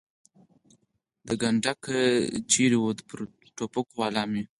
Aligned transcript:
د 1.27 1.27
ده 1.27 1.33
کنډک 1.41 1.81
چېرې 2.51 2.77
و؟ 2.81 2.85
پر 3.07 3.19
ټوپکوالو 3.55 4.23
مې. 4.31 4.41